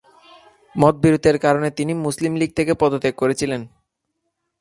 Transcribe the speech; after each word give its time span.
মতবিরোধের 0.75 1.37
কারণে 1.39 1.69
তিনি 1.71 1.93
মুসলিম 2.05 2.33
লীগ 2.35 2.51
থেকে 2.55 2.73
পদত্যাগ 2.73 3.13
করেছিলেন। 3.15 3.61